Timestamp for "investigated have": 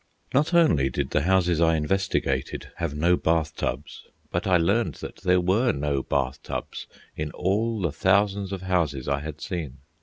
1.75-2.95